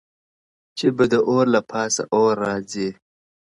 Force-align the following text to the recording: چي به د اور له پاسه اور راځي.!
چي 0.77 0.87
به 0.95 1.05
د 1.11 1.13
اور 1.29 1.45
له 1.55 1.61
پاسه 1.71 2.03
اور 2.15 2.33
راځي.! 2.47 2.89